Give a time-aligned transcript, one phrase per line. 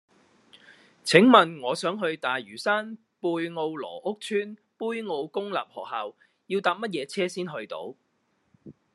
[1.03, 6.15] 請問我想去大嶼山貝澳羅屋村杯澳公立學校
[6.47, 7.93] 要搭乜嘢車先去到